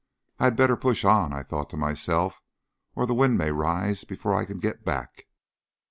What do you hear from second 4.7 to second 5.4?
back."